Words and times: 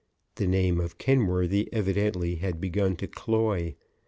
The 0.37 0.47
name 0.47 0.79
of 0.79 0.97
Kenworthy 0.97 1.71
evidently 1.71 2.37
had 2.37 2.59
begun 2.59 2.95
to 2.95 3.07
cloy. 3.07 3.75